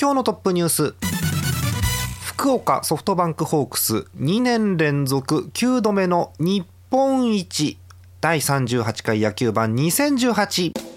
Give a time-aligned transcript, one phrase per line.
[0.00, 0.94] 今日のトップニュース。
[2.22, 4.06] 福岡ソフトバンクホークス。
[4.18, 7.76] 2年連続9度目の日本一。
[8.22, 10.89] 第38回野球盤2018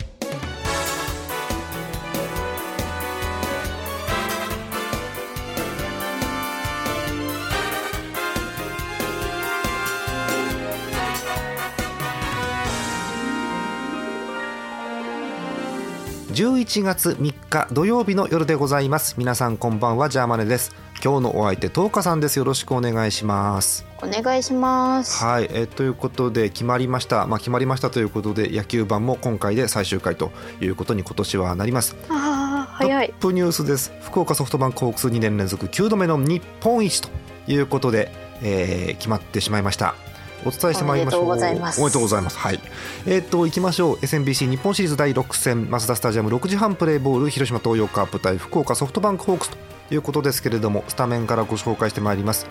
[16.63, 19.15] 11月3日土曜日の夜でございます。
[19.17, 20.73] 皆さんこんばんはジャーマネです。
[21.03, 22.39] 今日のお相手トーカさんです。
[22.39, 23.85] よろしくお願いします。
[24.01, 25.21] お願いします。
[25.21, 27.27] はい、えということで決まりました。
[27.27, 31.97] まあ決まりましたということで野球盤も今回で最終回ということに今年はなります。
[32.07, 33.07] あー早い。
[33.09, 33.91] トップニュースです。
[34.01, 37.09] 福岡ソフトバンクホークス2年連続9度目の日本一と
[37.45, 38.09] いうことで、
[38.41, 39.95] えー決まってしまいました
[40.45, 41.25] お伝えしてまいりましょう。
[41.25, 41.41] おめで
[41.93, 42.37] とうございます。
[42.37, 42.59] はい。
[43.05, 43.95] えーっと行きましょう。
[43.97, 49.57] SMBC 日本シリーズ第6戦マツダスタジアム6時半プレーボール広島東洋カープ対福岡ソフトバンクホークスと
[49.93, 52.47] いうことですけれどもスタメンからご紹介してまいります。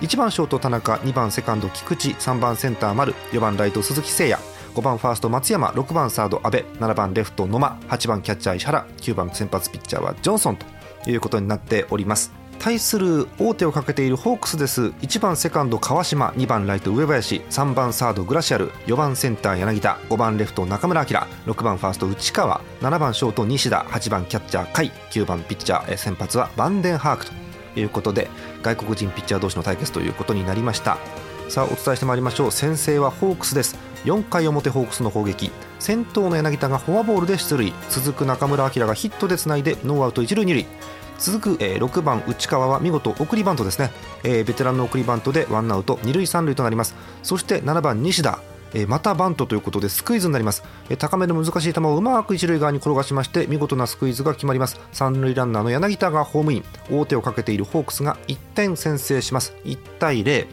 [0.00, 4.38] 1番ショート田中2番セカンド菊池3番センター丸4番ライト鈴木誠也
[4.74, 14.88] 5番ファースト松山6番サード阿部7番レフト野間8番キャッチャー石原9番先発ピッチャーはジョンソンということになっております対する王手をかけているホークスです。
[15.00, 27.32] 1番セカンド川島2番ライト上林3番サードグラシアル4番センター柳田5番レフト中村晃6番ファースト内川7番ショート西田8番キャッチャー甲斐9番ピッチャー先発はバンデンハークと
[27.80, 28.28] いうことで
[28.62, 30.98] 外国人ピッチャー同士の対決ということになりました。
[31.48, 32.50] さあお伝えしてまいりましょう。
[32.52, 33.76] 先制はホークスです。
[34.04, 35.50] 4回表ホークスの攻撃。
[35.78, 37.72] 先頭の柳田がフォアボールで出塁。
[37.88, 40.66] 続く中村晃がヒットでつないでノーアウト一塁二塁。
[41.20, 43.92] 続く、えー6番内川は見事送りバントですね、
[44.24, 46.94] えーベテランの送りバントでワンアウト二塁三塁となります。
[47.22, 48.40] そして7番西田。
[48.86, 50.62] またバントということでスクイズになります、
[50.98, 54.80] 高めの難しい球をうまく一塁側に転がしまして見事なスクイズが決まります。
[54.92, 56.64] 三塁ランナーの柳田がホームイン。
[56.92, 59.54] 王手をかけているホークスが1点先制します。
[59.64, 60.46] 1対0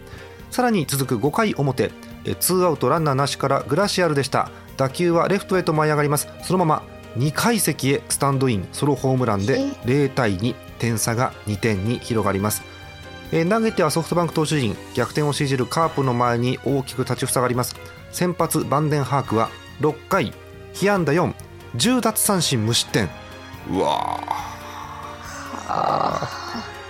[0.49, 1.91] さらに続く5回表。
[2.39, 4.49] ツーアウトランナーなしからグラシアルでした。
[4.78, 6.28] 打球はレフトへと舞い上がります。
[6.44, 6.84] そのまま
[7.18, 12.63] 2階席へスタンドインソロホームランで0対2点差が2点に広がります。
[13.31, 17.75] えー投げてはソフトバンク投手陣逆転を強いるカープの前に大きく立ちふさがります。
[18.12, 19.50] 先発バンデンハークは
[19.81, 20.34] 6回
[20.73, 21.34] 被安打4
[21.75, 23.09] 10奪三振無失点。
[23.69, 26.38] うわー。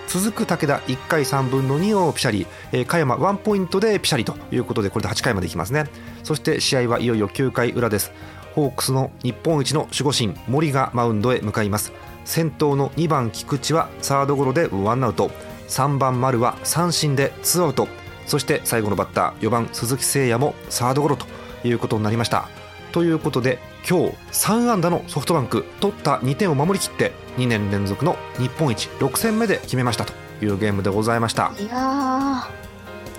[0.08, 5.84] 続く武田1回3分の2をピシャリ、えー、加山ワンポイントでピシャリということでこれで8回までいきますね。
[6.22, 8.12] そして試合はいよいよ9回裏です
[8.58, 11.92] ホークスの日本一の守護神森がマウンドへ向かいます。
[12.24, 15.30] 先頭の2番菊池はサードゴロでワンアウト。
[15.68, 17.86] 3番丸は三振でツーアウト。
[18.26, 21.26] そして最後のバッター4番鈴木誠也もサードゴロと
[21.62, 22.48] いうことになりました。
[22.90, 30.12] ということで今日3安打のソフトバンク取った2点を守りきって2年連続の日本一6戦目で決めましたと
[30.44, 31.52] いうゲームでございました。
[31.60, 32.48] いや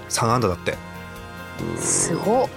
[0.09, 0.75] 3安打だって。
[1.61, 2.50] ーすごっ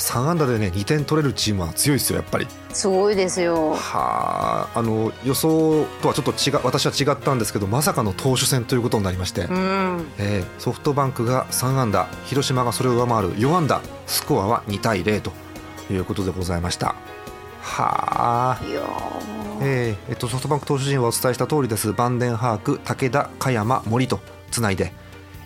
[0.00, 2.46] 3安打でね2点取れるチームは強いですよやっぱり。
[2.72, 3.74] すごいですよ。
[3.74, 10.06] はああの予想とはちょっと違う私は違ったんですけどまさかの投手戦ということになりまして、うん。
[10.18, 15.32] えーソフトバンクが3安打広島がそれを上回る4安打スコアは2対0と
[15.90, 16.94] いうことでございました。
[17.60, 18.60] はあ。
[19.64, 21.92] えーえっと、ソフトバンク投手陣はお伝えした通りです。
[21.92, 24.20] バンデンハーク武田加山森と
[24.50, 24.92] つないで、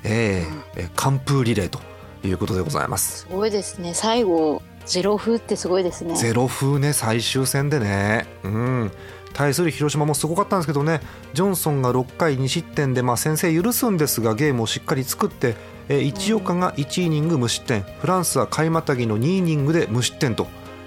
[0.04, 1.80] えーえー完封リレーと
[2.26, 3.20] いうことでございます。
[3.20, 3.94] すごいですね。
[3.94, 6.14] 最後ゼロ風ってすごいですね。
[6.16, 8.26] ゼロ風ね最終戦でね。
[8.44, 8.92] うん。
[9.32, 11.00] 対する広島もすごかったんですけどね。
[11.34, 15.56] ジョンソンが6回2失点で、まあ、先制許すんですがゲームをしっかり作って、
[15.88, 17.82] えー、一岡が1イニング無失点。
[17.82, 20.46] フランスは買いまたぎの2イニングで無失点と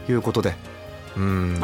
[0.10, 0.56] いうことで。
[1.18, 1.60] うん。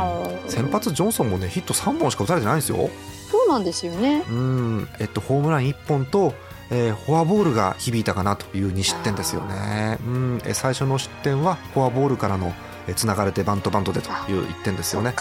[0.48, 2.89] 先発ジョンソンもねヒット3本しか打たれてないんですよ。
[3.31, 4.24] そうなんですよね。
[4.30, 4.88] うん。
[5.00, 6.33] えっと、ホームラン1本と、
[6.71, 9.97] えーフォアボールが響いたかなという2失点ですよね。
[10.06, 12.53] うんえ最初の失点はフォアボールからの
[12.95, 15.12] つながれてバントバントでという1点ですよね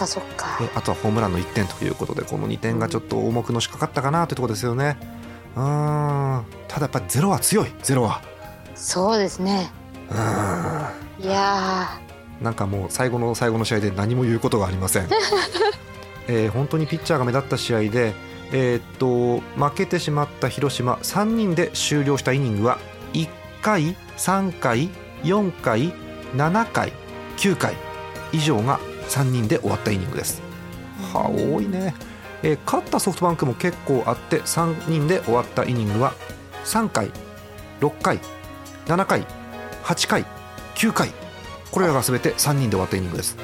[0.75, 4.97] あとはホームランの1点ということでこの2点がちょっと重くのしかかったかなというところですよね。
[5.55, 8.21] うんただやっぱりゼロは強いゼロは。
[8.75, 9.71] そうですね
[10.11, 10.13] う
[11.21, 11.99] んいや
[12.41, 15.07] なんかもう最後の最後の試合で何も言うことがありません。
[16.27, 18.13] えー本当にピッチャーが目立った試合で、
[18.51, 22.79] えーっと負けてしまった広島3人で終了したイニングは
[23.13, 23.27] 1
[23.61, 24.89] 回3回
[25.23, 25.93] 4回
[26.35, 26.93] 7回
[27.37, 27.75] 9回
[28.31, 30.41] 以上が3人で終わったイニングです。
[31.13, 31.95] はあ多いね、
[32.43, 36.13] えー勝ったソフトバンクも結構あって3人で終わったイニングは
[36.63, 37.11] 3回
[37.81, 38.19] 6回
[38.85, 39.25] 7回
[39.83, 40.25] 8回
[40.75, 41.11] 9回
[41.71, 43.37] これらが全て3人で終わったイニングです。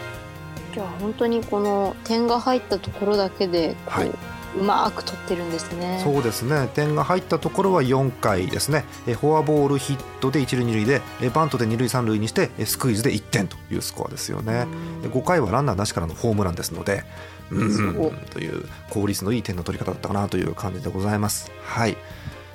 [0.73, 4.11] じゃあ本当にこの点が入ったところだけでこう、はい
[4.57, 6.01] うまく取ってるんですね。
[6.03, 6.69] そうですね。
[6.73, 8.83] 点が入ったところは4回ですね。
[9.07, 14.65] えーフォアボールヒットで一塁二塁でえーバントで二塁三塁にしてえースクイズで1点というスコアですよね。
[15.01, 17.03] で5回はランナーなしからのホームランですので
[17.51, 21.51] うんという効率のいい点の取り方だったかなという感じでございます。
[21.63, 21.97] はい。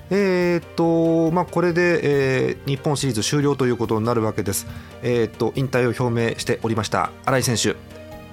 [0.08, 2.00] えーっとまあ、これで、
[2.48, 4.66] えー日本シリーズ終了ということになるわけです、
[5.02, 7.76] えーっと引退を表明しておりました新井選手、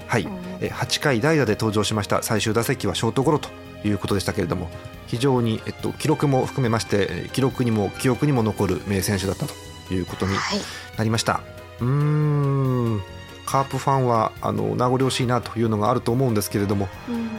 [0.08, 0.24] はい。
[0.24, 0.32] うん。
[0.62, 3.50] えー8回代打で登場しました最終打席はショートゴロと
[3.86, 4.70] いうことでしたけれども
[5.08, 10.60] 非常に、えっと、記録も含めましてえー記録にも記憶にも残る名選手だったということにはい、
[10.98, 11.42] なりました。
[11.80, 13.02] うーん。
[13.46, 16.88] カープファンはあの名残惜しいなというのがあると思うんですけれども、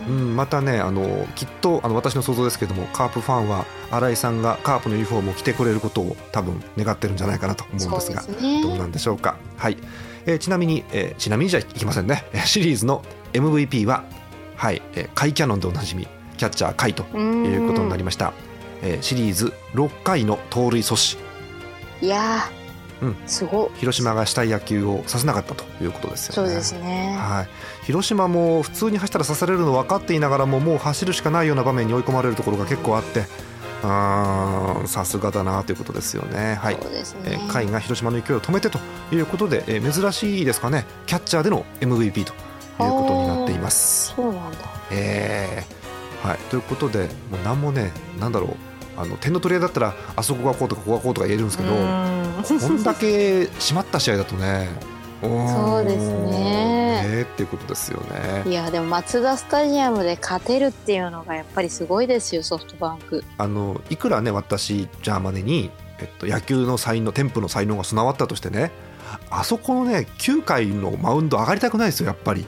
[0.08, 8.62] うん、またねあのきっとあの私の想像ですけれどもカープファンは新井さんがカープのユニフォームを着てくれることを多分願ってるんじゃないかなと思うんですがね。
[8.62, 9.36] どうなんでしょうか。
[9.56, 9.78] はい、
[10.26, 12.24] えーちなみに、えーちなみにじゃいきませんね。
[12.32, 14.04] えーシリーズの MVP は、
[14.56, 16.06] はい、えーカイキャノンでおなじみ
[16.36, 18.32] キャッチャーカイとということになりました。
[18.82, 21.18] えーシリーズ6回の盗塁阻止、
[22.04, 23.78] いやー、うんすごい。
[23.78, 26.48] 広島がしたい野球をさせなかったということですよね。
[26.48, 27.16] そうですね。
[27.18, 27.48] はい、
[27.86, 33.24] 広島も普通に走ったら刺されるの分かっていながらももう走るしかないような場面に追い込まれるところが結構あって
[34.86, 36.54] さすがだなということですよね。
[36.60, 37.20] はいそうです甲
[37.58, 38.78] 斐が広島の勢いを止めてと
[39.12, 42.24] いうことで、えー珍しいですかねキャッチャーでの MVP という
[42.76, 44.14] ことになっています。
[44.14, 44.58] そうなんだ。
[44.90, 47.00] えーはい、ということで
[47.30, 54.68] もう何もねなんだろうあの点の取り合いだったらあそこがこうとかここがこうとか言えるんですけどこんだけ締まった試合だとね
[55.24, 58.50] そうですねえーっていうことですよね。
[58.50, 63.24] いやでもマツダスタジアムで勝てるっていうのがやっぱりすごいですよソフトバンク。
[63.38, 68.72] あのいくらね私ジャーマネに、えっと、野球の才能テンプの才能が備わったとしてね
[69.30, 72.46] あそこのね9回のマウンド上がりたくないですよやっぱり。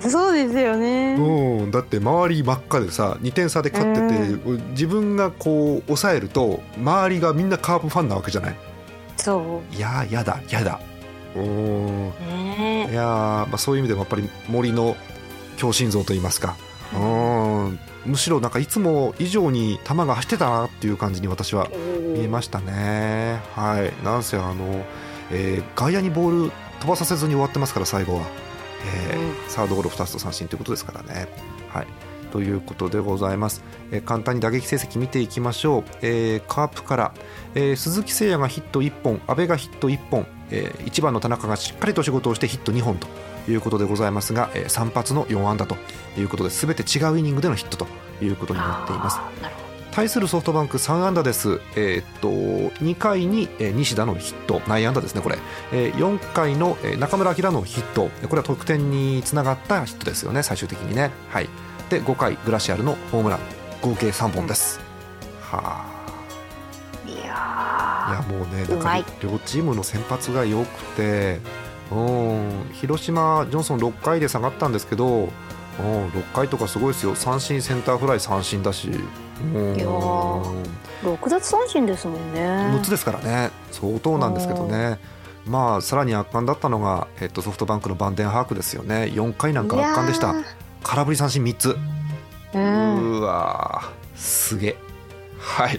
[0.00, 1.16] そうですよね。
[1.18, 8.56] うん、だって周り真っ赤でさ2点差で勝ってて、自分がこう抑えると周りがみんなカープファンなわけじゃない
[9.18, 10.95] そいやーやだやだうんう。
[11.42, 13.04] ねいやー、
[13.46, 14.96] まあ、そういう意味でもやっぱり森の
[15.56, 16.56] 強心臓といいますか。
[16.94, 17.78] うん。
[18.04, 21.68] むしろなんかいつも以上に球が走ってたなっていう感じに私は
[22.14, 23.40] 見えましたね。
[23.54, 24.04] はい。
[24.04, 24.84] なんせあの、
[25.32, 28.22] えー外野にボール飛ばさせずに終わってますから最後は、
[29.10, 31.28] えーサードゴロ2つと三振ということですからね。
[31.68, 31.86] はい。
[32.32, 37.14] ということでございます、えー簡単に打撃成績見ていきましょう、えーカープから、
[37.54, 39.20] えー鈴木誠也がヒット1本。
[39.26, 43.06] 阿部がヒット1本、え1番の田中がしっかりと仕事をしてヒット2本と
[43.48, 45.76] いうことでございますが、え3発の4安打と
[46.18, 47.86] いうことで全て違うイニングでのヒットと
[48.24, 49.18] いうことになっています。
[49.92, 55.38] 対するソフトバンク3安打です、えーっと2回に、えー西田のヒット内野安打ですねこれ、
[55.72, 58.10] えー4回の、えー中村晃のヒット。
[58.28, 61.10] これは得点につながったヒットですよね最終的にね。
[61.30, 61.48] はい。
[61.88, 63.38] で5回グラシアルのホームラン。
[63.82, 64.80] 合計3本です、
[65.40, 65.95] はど。
[68.08, 71.40] いやもうねなんか両チームの先発が良くて
[71.90, 72.70] うん。
[72.72, 76.08] 広島ジョンソン6回で下がったんですけどうん。
[76.08, 77.14] 6回とかすごいですよ。
[77.14, 78.90] 三振センターフライ三振だし。
[79.54, 79.76] うん。
[79.76, 80.66] いやー。
[81.04, 82.40] 六奪三振ですもんね。
[82.40, 83.50] 6つですからね。
[83.70, 84.98] 相当なんですけどね。
[85.46, 89.10] まあさらに圧巻だったのが、えっと、ソフトバンクのバンデンハークですよね。
[89.14, 90.34] 4回なんか圧巻でした。
[90.82, 91.76] 空振り三振3つ。
[92.52, 93.18] ーうん。
[93.18, 94.18] うわー。
[94.18, 94.76] すげえ。
[95.38, 95.78] はい、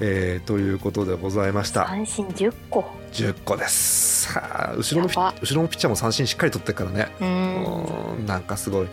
[0.00, 1.86] えーということでございました。
[1.86, 2.84] 三振十個。
[3.12, 4.32] 10個です。
[4.32, 7.08] さあ後ろの後ろのピッチャーも三振しっかり取ってるからね。
[7.20, 8.16] うん。
[8.18, 8.88] うんなんかすごい、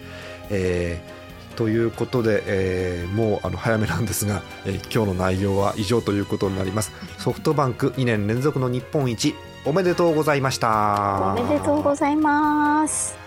[0.49, 1.17] えー
[1.57, 6.91] ということで、えーもうあの早めなんですが、えー今日の内容は以上ということになります。
[7.17, 9.33] ソフトバンク2年連続の日本一
[9.65, 11.35] おめでとうございました。
[11.37, 13.26] おめでとうございます。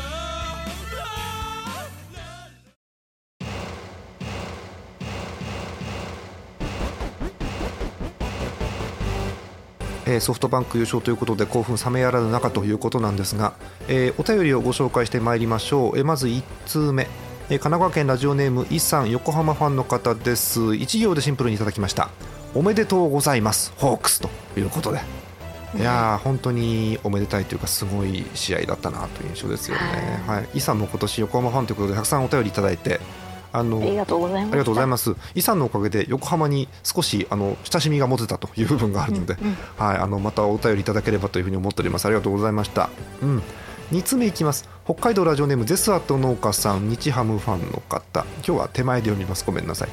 [10.11, 13.53] えーソフトバンク優勝ということで興奮冷めやらぬ中ということなんですが、
[13.87, 17.09] えーお便りをご紹介してまいりましょう、えーまず1通目、えー
[17.51, 20.75] 神奈川県ラジオネームイさん横浜ファンの方です。
[20.75, 22.09] 一行でシンプルにいただきました。
[22.53, 23.73] おめでとうございます。
[23.77, 24.19] ホークス。
[24.19, 24.99] ということで。
[25.73, 30.21] いやー本当におめでたいというかすごい試合だったなという印象ですよね。
[30.27, 32.99] はい、イさんも今年横浜ファンということでたくさんお便りいただいて
[33.53, 35.15] あのありがとうございますありがとうございます。
[35.35, 42.05] イさんのおかげで横浜に少しあの親しみが持てたという部分があるので、うんうんはいあのまたお便りいただければというふうに思っております。
[42.05, 42.89] ありがとうございました。
[43.21, 43.43] うん。
[43.91, 49.89] 2つ目いきます北海道ラジオネームゼスアット農家さん日ハムファンの方今日は手前で読みますごめんなさい、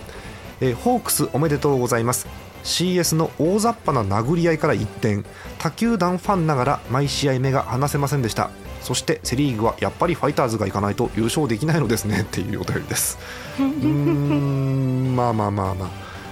[0.61, 2.29] えーホークスおめでとうございます
[2.62, 5.25] CS の大雑把な殴り合いから一転
[5.59, 8.50] 他球団ファンながら毎試合目が離せませんでした
[8.88, 12.23] そしてセ・リーグはやっぱりファイターズが行かないと優勝できないのですね。
[12.23, 13.18] っていうお便りです。
[13.59, 15.88] うーんまあまあまあまあ。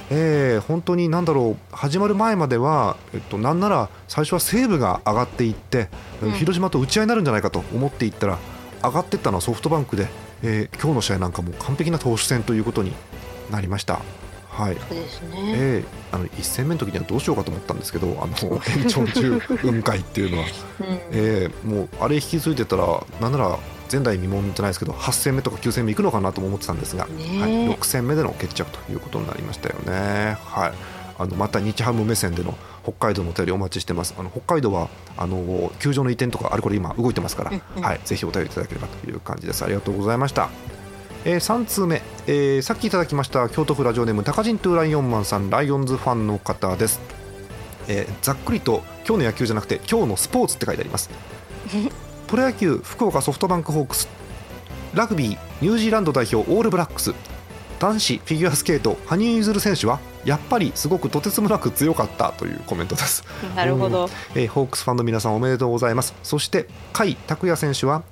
[0.09, 1.77] えー本当に何だろう。
[1.77, 5.91] 始まる前までは、えっと、なんなら最初は西武が上がっていって、
[6.23, 6.33] うん。
[6.33, 8.39] 広島と打ち合いになるんじゃないかと思っていったら
[8.83, 10.09] 上がっていったのはソフトバンクで、
[10.43, 12.95] えー今日の試合なんかも完璧な投手戦ということに
[13.51, 14.01] なりました。
[14.57, 15.29] はいそうですね。
[15.37, 20.45] えーあの1戦目の時にはどうしようかと思ったんですけどあの 延長中雲海っていうのは、
[20.81, 23.59] うんえーもうあれ引き継いでたらなんなら
[23.93, 30.39] 前代未聞じゃないですけど8戦目とか9戦目いくのかなとも思ってたんですが、ねえはい、6戦目での決着ということになりましたよね。
[30.43, 30.73] はい
[31.19, 34.15] あのまた日ハム目線での北海道のお便りお待ちしてます。
[34.19, 39.65] あの北海道はあの球場の移転とかあれこれ今動いてますから、うんうんはい、ぜひお便りいただければという感じです。
[39.65, 40.51] ありがとうございました。
[41.29, 47.01] えー、3通目、えーさっきいただきました京都府ラジオネーム高人トゥーライオンマンさんライオンズファンの方です、
[47.89, 51.11] えーざっくりと今日の野球じゃなくて今日のスポーツって書いてあります。
[52.29, 54.09] プロ野球福岡ソフトバンクホークス
[54.95, 57.13] ラグビーニュージーランド代表オールブラックス
[57.81, 63.25] 男子フィギュアスケート羽生結弦選手はやっぱりすごくとてつもなく強かったというコメントです。
[63.57, 64.09] なるほど。
[64.37, 66.15] えーホークスファンの皆さんおめでとうございます。
[66.23, 68.03] そして甲斐拓也選手は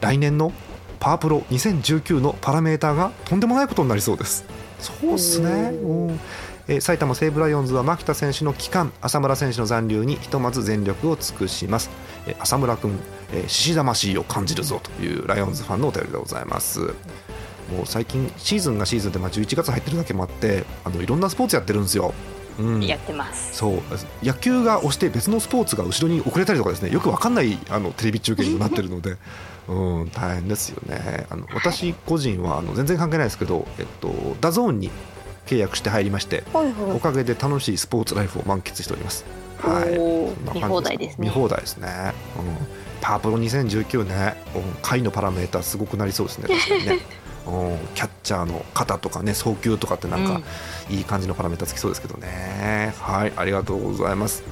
[0.00, 0.52] 来年の
[0.98, 4.44] パワープロ2019のパラメーターがとんでもないことになりそうです。
[4.78, 5.48] そうっすね。
[5.72, 6.20] うん。
[6.68, 11.90] えー埼玉西武ライオンズは牧田選手の帰還浅村選手の残留にひとまず全力を尽くします、
[12.26, 12.98] えー浅村君、
[13.32, 16.80] えー、獅子魂を感じるぞというライオンズファンのお便りでございます。
[16.80, 22.14] もう最近シーズンがシーズンで、まあ、11月入ってるだけもあってあのいろんなスポーツやってるんですよ、
[22.58, 23.56] うん、やってます。
[23.56, 23.80] そう。
[24.22, 29.16] 野球が押して別のスポーツが後ろに遅れたりとかですねよくわかんないあのテレビ中継にもなってるので、
[29.68, 34.90] うん、大変ですよねあの私個人はあの全然関係ないですけど、えっと、 DAZN に
[35.46, 39.24] 契約して入りましてはいはおかげで楽しいスポーツライフを満喫しております。
[39.58, 41.88] はい見放題ですね見放題ですね。
[42.38, 42.66] うん、
[43.00, 46.48] パワープロ2019ね、うん、回のパラメータすごくなりそうですね。
[46.48, 46.98] 確かにね。
[47.46, 50.40] うん、キャッチャーの肩とかね送球とかってなんか
[50.90, 52.92] いい感じのパラメータつきそうですけどね。
[53.00, 54.42] はい、ありがとうございます。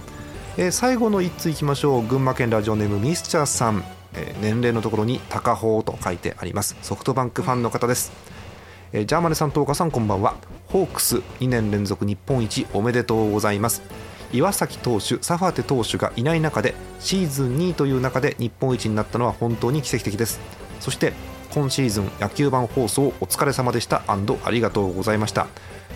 [0.57, 2.07] えー最後の一通いきましょう。
[2.07, 6.77] 群馬県ラジオネームミスチャーさん、えー年齢のところに高穂と書いてあります。
[6.83, 8.13] ソフトバンクファンの方です。
[8.93, 10.35] えージャーマネさん、東花さん、こんばんは。
[10.69, 13.83] ホークス2年連続日本一おめでとうございます。
[14.33, 20.41] 岩崎投手、サファテ投手がいない中でシーズン2位という中で日本一になったのは本当に奇跡的です。
[20.81, 21.13] そして
[21.55, 25.47] 今シーズン野球版放送お疲れ様でしたありがとうございました。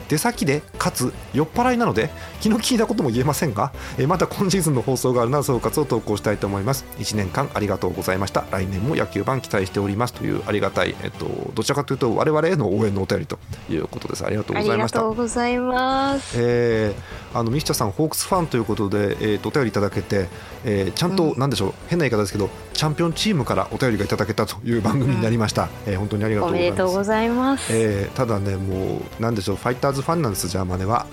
[0.09, 2.11] 出先でかつ酔っ払いなので
[2.41, 6.85] 気の利いたことも言えませんがえーまた今シーズンの放送があるなら総括を投稿したいと思います。
[6.99, 8.45] 1年間ありがとうございました。
[8.51, 13.39] 来年も野球版期待しておりますというありがたい、えっと、どちらかというと我々への応援のお便りと
[13.71, 14.25] いうことです。
[14.25, 15.01] ありがとうありがございました。
[15.01, 16.35] とうございます。
[16.39, 20.29] えーあのミスチャさんホークスファンということで、えーとお便りいただけて、
[20.65, 21.39] えーちゃんと、うん。
[21.39, 21.75] なんでしょう。
[21.89, 22.49] 変な言い方ですけど
[22.79, 26.71] チャンピオンチームからお便りがいただけたという番組になりました、えー本当にありがとおうございます。
[26.71, 27.73] めでとうございます。
[27.73, 31.07] えーただねもうなんでしょうファイターズファンなんですジャーマネは。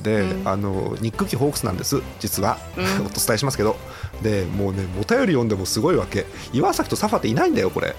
[0.00, 0.48] で、うん。
[0.48, 2.84] あのニックキーホークスなんです実は、うん。
[3.04, 3.76] お伝えしますけど。
[4.22, 6.24] でもうねお便り読んでもすごいわけ。
[6.54, 7.94] 岩崎とサファっていないんだよこれ。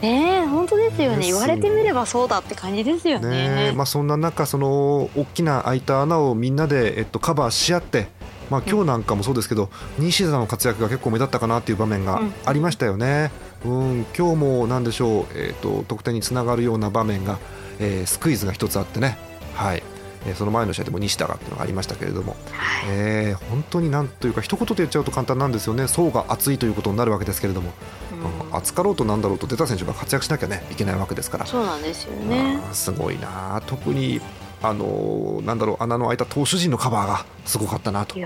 [0.00, 1.26] ねえ本当ですよね。
[1.26, 3.28] 言われてみればそうだって感じですよね。
[3.28, 3.72] ね。
[3.76, 8.08] まあ、そんな中その大きな開いた穴をみんなで、えっと、カバーし合って、
[8.50, 12.34] まあ、今日なんかもそうですけど、西田の活躍が結構目立ったかなっていう場面がうん。
[12.44, 13.30] ありましたよね。
[13.64, 17.38] うん、今日もなんでしょう、えっと、得点につながるような場面が、
[17.78, 19.16] えースクイズが一つあってね、
[19.54, 19.82] はい。
[20.26, 22.88] えーその前の試合でも西田がっていうのがありましたけれども、はい。
[22.88, 25.88] えー本当になんというか一言で言っちゃうと簡単なんですよね。
[25.88, 27.70] 層が厚いということになるわけですけれども、
[28.12, 28.46] うん。
[28.46, 31.46] うん厚かろうとなんだろうと出た選手が活躍しなきゃねいけないわけですから。
[31.46, 32.60] そうなんですよね。
[32.72, 34.20] すごいな特に
[34.62, 38.16] あのーなんだろう穴の開いた投手陣のカバーがすごかったなと。
[38.16, 38.24] ね。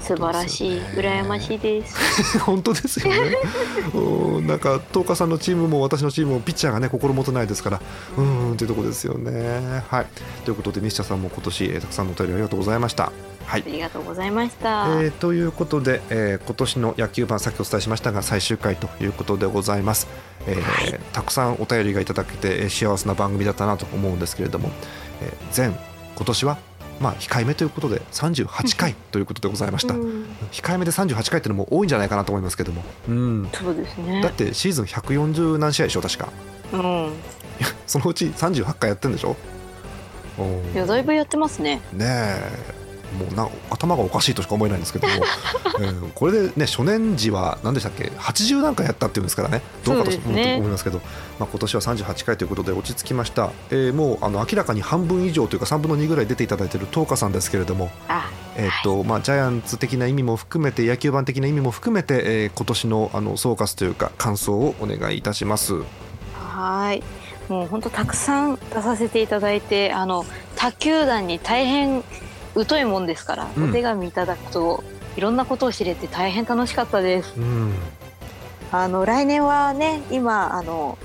[0.00, 0.80] 素晴らしい。
[0.80, 2.38] 羨ましいです。
[2.40, 3.36] 本当ですよね。
[3.94, 7.80] うんなんか東花さんのチームも私のチームもピッチャーがね心もとないですから
[8.16, 8.22] う
[8.52, 9.84] んというところですよね。
[9.88, 10.06] はい。
[10.44, 13.12] ということで西田さんも今年えーたくさんのお便りありがとうございました
[13.46, 13.64] はい。
[13.66, 14.86] ありがとうございました。
[15.02, 20.06] えーということで、えー今年の野球盤さっきお伝えしましたが最終回ということでございます、
[20.46, 21.00] えーはい。
[21.12, 24.70] たくさんお便りがいただけてえー幸せな番組だったなと思うんですけれども、
[25.22, 25.76] えー前
[26.16, 26.58] 今年は
[27.00, 30.26] まあ控えめということで38回 ということでございました、うん。
[30.52, 34.22] 控えめで38回っていうのも多いんじゃないかなと思いますけども、うん、そうですね。
[34.22, 36.28] だってシーズン140何試合でしょ確か。
[36.72, 37.12] うん。
[37.86, 39.36] そのうち38回やってるんでしょ？
[40.74, 41.80] いやだいぶやってますね。
[41.92, 42.74] ねえ
[43.14, 45.14] もうな頭がおかしいとしか思えないんですけども、
[45.80, 49.62] えーこれでね初年時は何でしたっけ？80何回やったっていうんですからね。
[49.84, 51.00] どうかと思いますけど
[51.38, 65.74] まあ、今年は38回ということで落ち着きました、えーもうあの明らかに半分以上というか3分の2ぐらい出ていただいている東花さんですけれども、あ、えーとまあ、ジャイアンツ的な意味も含めて野球盤的な意味も含めて、えー今年のあの総括というか感想をお願いいたします。
[65.74, 67.02] はーい。
[67.48, 70.24] もう本当たくさん出させていただいて、あの
[70.56, 72.02] 他球団に大変
[72.54, 73.70] 疎いもんですから、うん。
[73.70, 74.84] お手紙いただくと
[75.16, 77.34] いろんなことを知れて大変楽しかったです。
[77.36, 77.74] うん。
[78.72, 80.98] あの来年はね、今あの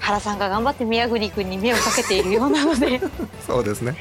[0.00, 3.00] 原さんが頑張って宮国君に目をかけているようなので、
[3.46, 3.96] そうですね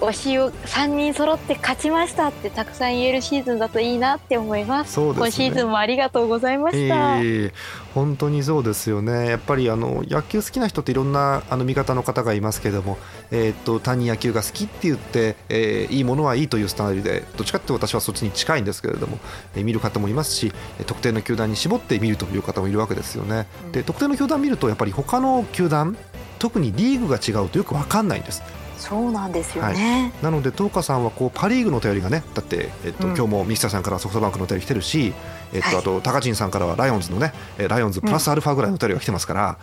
[0.00, 4.92] 推しを3人揃って勝ちましたってたくさん言えるシーズンだといいなって思います。
[4.92, 7.20] そうですね今シーズンもありがとうございました。
[7.20, 7.52] ええ
[7.96, 12.98] 本当にそうですよね、やっぱりあの野球好きな人っていろんなあの見方の方がいますけれども、
[13.30, 19.18] えー、と単に野球が好きって言って、えーいいものはいいというスタイルで、どっちかって私はそっちに近いんですけれども、
[19.54, 23.46] えー見る方もいますし、えー特定の球団に絞って見るという方もいるわけですよね。
[23.64, 25.96] うんで特定の球団見ると、やっぱり他の球団、
[26.38, 28.42] 特にリーグが違うとよく分かんないんです。
[28.78, 30.12] そうなんですよね。
[30.22, 35.12] なので、東花さんはこうパ・リーグのお便りがね、だって、えっとうん今日もミスターさんからソフトバンクのお便り来てるし、
[35.52, 39.58] えっとはいあと高陣さんからはライオンズのね、えーライオンズプラスアルファぐらいのお便りが来てますから、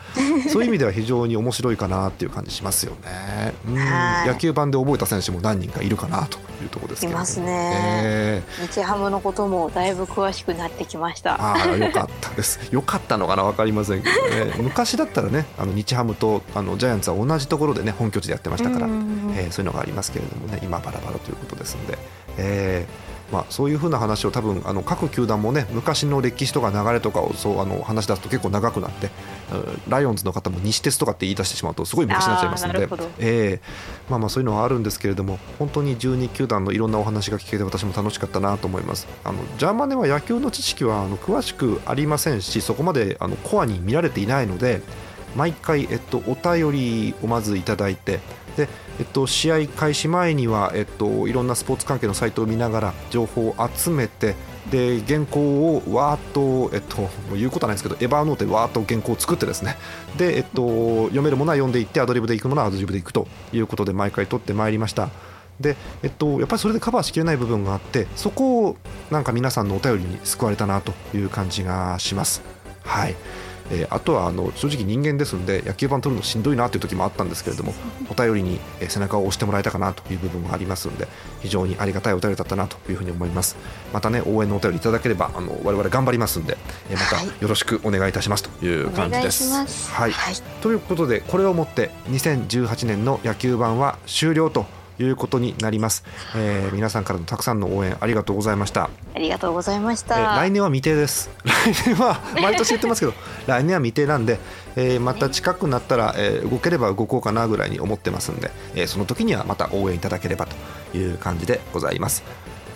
[0.50, 3.54] そういう意味では非常に面白いかなっていう感じしますよね。
[3.68, 11.36] うんはい野球盤で覚えた選手も何人かいるかなというところですけど、いますねえ日ハムのこともだいぶ詳しくなってきました。
[11.40, 12.60] ああよかったです。
[12.72, 14.54] よかったのかな分かりませんけどね。
[14.58, 19.03] 昔だったらね、あの日ハムとあのジャイアンツは同じところでね本拠地でやってましたから、うん
[19.36, 21.98] えーそういうのがありますけれどもね今バラバラということですので、
[22.38, 29.10] えーまあ、そういうふうな話を多分あの各球団もね昔の歴史とか流れとかをそうあの話し出すと結構長くなって
[29.52, 32.88] うんライオンズの方も西鉄とかって言い出してしまうとすごい昔になっちゃいますので
[33.18, 33.60] えー
[34.10, 39.08] まあ、まあそういうのはあるんですけれども本当に12球団のいろんなお話が聞けて私も楽しかったなと思います。
[39.24, 44.82] あのジャーマネは野球の知識はあの詳しくありませんしそこまであのコアに見られていないので
[45.36, 48.20] 毎回、えっと、お便りをまずいただいて
[48.58, 48.70] で、
[49.00, 54.36] えっと、試合開始前には、えっと、いろんなスポーツ関係のサイトを見ながら情報を集めて
[54.70, 59.76] で原稿をわーっと、えっと、言うことはないですけどエヴァーノートでわーっと原稿を作ってですね
[60.18, 65.10] で、えっと、読めるものは読んでいってアドリブでいくものはアドリブでいくということで毎回取ってまいりました。
[65.60, 68.78] でえっと、やっぱりそれでカバーしきれない部分があってそこを
[69.12, 72.42] なんか皆さんのお便りに救われたなという感じがします。
[72.84, 73.16] はい
[73.72, 77.74] えーあとはあの正直人間ですので野球盤取るのしんどいなという時もあったんですけれども
[78.10, 81.08] お便りにえー背中を押してもらえたかなという部分がありますので
[81.42, 83.56] 非常にありがたいお便りだったなというふうに思います。
[83.94, 86.58] またね応援のお便りいただければあの我々頑張りますんで、
[86.90, 87.28] えーまはい。
[87.28, 89.50] たよろしくお願いいたしますという感じです。
[89.52, 89.92] ます。
[89.92, 90.14] はい。
[90.62, 94.66] ということでこれをもって2018年の野球盤は終了と
[95.00, 96.04] いうことになります、
[96.36, 98.90] えー皆さんからのたくさんの応援ありがとうございました。
[99.16, 100.36] ありがとうございましえーた。
[100.38, 101.30] 来年は未定です。
[101.46, 103.14] 来年は毎年言ってますけど
[103.48, 104.40] 来年は未定なんで、
[104.76, 110.48] えーまた近くなったら、えー動ければ動こうかなぐらいに思ってますんで、えーその時にはまた応援いただければ
[110.92, 112.24] という感じでございます。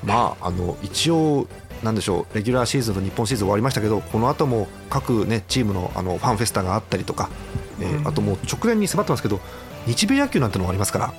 [0.04, 1.48] まああの一応
[1.84, 7.30] なんでしょうレギュラーシーズンと日本シーズン終わりましたけどこの後も各ねチームのあのファンフェスタがあったりとか、
[7.80, 8.08] えーうん。
[8.08, 9.40] あともう直前に迫ってますけど
[9.86, 11.14] 日米野球なんてのもありますから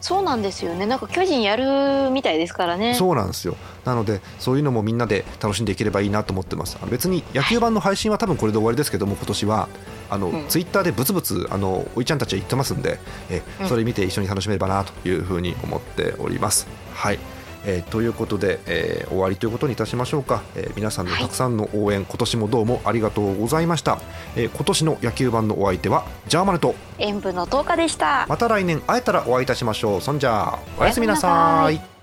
[0.00, 0.86] そうなんですよね。
[0.86, 2.94] なんか巨人やるみたいですからね。
[2.94, 3.56] そうなんですよ。
[3.84, 6.76] なのでそういうのもみんなで楽しんでいければいいなと思ってます。
[6.90, 9.68] 別に野球盤の配信は多分これで終わりですけども今年は
[10.10, 10.46] あの、うん。
[10.48, 12.98] ツイッターでブツブツあのおいちゃんたちは言ってますんで
[13.30, 13.68] えうん。
[13.68, 16.66] それ見て一緒に楽しめればなというふうに思っております。
[16.94, 17.18] はい
[17.66, 23.98] えーということで、えー終わりということにいたしましょうか、えー皆さんのたくさんの応援、今年もどうもありがとうございました、
[24.36, 28.26] えー今年の野球盤のお相手はジャーマネと演舞の10日でした。
[28.28, 30.00] また来年会えたらお会いいたしましょう。
[30.00, 31.95] そんじゃあおやすみなさい